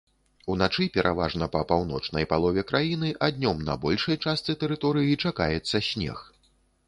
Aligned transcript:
Уначы 0.51 0.85
пераважна 0.93 1.47
па 1.55 1.61
паўночнай 1.71 2.25
палове 2.31 2.63
краіны, 2.71 3.11
а 3.27 3.31
днём 3.37 3.61
на 3.69 3.75
большай 3.85 4.17
частцы 4.25 4.57
тэрыторыі 4.63 5.19
чакаецца 5.25 5.77
снег. 5.89 6.27